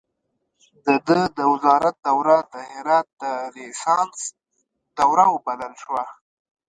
[0.85, 3.23] د ده د وزارت دوره د هرات د
[3.55, 4.19] ریسانس
[4.97, 6.05] دوره وبلل شوه.